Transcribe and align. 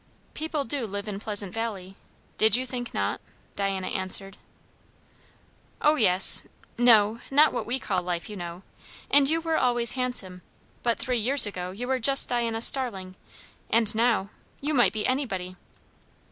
"People 0.33 0.63
do 0.65 0.87
live 0.87 1.07
in 1.07 1.19
Pleasant 1.19 1.53
Valley. 1.53 1.95
Did 2.39 2.55
you 2.55 2.65
think 2.65 2.91
not?" 2.91 3.21
Diana 3.55 3.85
answered. 3.85 4.37
"O 5.79 5.93
yes. 5.93 6.41
No. 6.75 7.19
Not 7.29 7.53
what 7.53 7.67
we 7.67 7.77
call 7.77 8.01
life, 8.01 8.27
you 8.27 8.35
know. 8.35 8.63
And 9.11 9.29
you 9.29 9.39
were 9.41 9.57
always 9.57 9.91
handsome; 9.91 10.41
but 10.81 10.97
three 10.97 11.19
years 11.19 11.45
ago 11.45 11.69
you 11.69 11.87
were 11.87 11.99
just 11.99 12.29
Diana 12.29 12.63
Starling, 12.63 13.13
and 13.69 13.93
now 13.93 14.31
you 14.59 14.73
might 14.73 14.91
be 14.91 15.05
anybody!" 15.05 15.55